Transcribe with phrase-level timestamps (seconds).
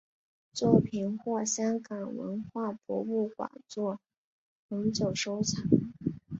[0.53, 3.99] 作品获香港文化博物馆作
[4.69, 5.63] 永久收藏。